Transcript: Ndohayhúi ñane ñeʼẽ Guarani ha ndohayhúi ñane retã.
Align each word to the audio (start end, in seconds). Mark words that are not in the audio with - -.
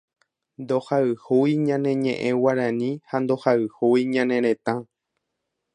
Ndohayhúi 0.61 1.51
ñane 1.67 1.91
ñeʼẽ 2.03 2.31
Guarani 2.41 2.89
ha 3.09 3.15
ndohayhúi 3.23 4.01
ñane 4.13 4.35
retã. 4.45 4.73